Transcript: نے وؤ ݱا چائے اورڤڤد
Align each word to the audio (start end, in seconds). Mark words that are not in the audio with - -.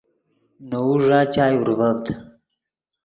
نے 0.69 0.77
وؤ 0.85 0.93
ݱا 1.05 1.19
چائے 1.33 1.55
اورڤڤد 1.59 2.03